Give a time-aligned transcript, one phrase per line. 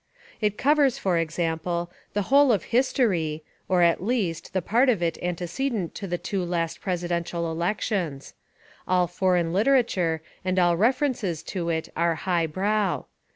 [0.41, 5.19] It covers, for example, the whole of history, or, at least, the part of It
[5.21, 8.33] antecedent to the two last presidential elections.
[8.87, 13.05] All for eign literature, and all references to it are "high brow."